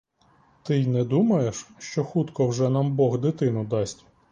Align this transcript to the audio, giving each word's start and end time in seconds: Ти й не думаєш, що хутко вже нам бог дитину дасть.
Ти 0.63 0.75
й 0.79 0.87
не 0.87 1.03
думаєш, 1.03 1.67
що 1.79 2.03
хутко 2.03 2.47
вже 2.47 2.69
нам 2.69 2.95
бог 2.95 3.19
дитину 3.19 3.65
дасть. 3.65 4.05